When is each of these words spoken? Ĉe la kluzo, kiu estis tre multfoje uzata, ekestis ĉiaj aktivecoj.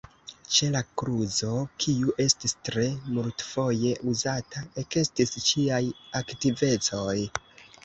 Ĉe 0.53 0.69
la 0.75 0.79
kluzo, 1.01 1.49
kiu 1.85 2.15
estis 2.25 2.55
tre 2.69 2.87
multfoje 3.19 3.93
uzata, 4.15 4.65
ekestis 4.87 5.37
ĉiaj 5.51 5.83
aktivecoj. 6.25 7.17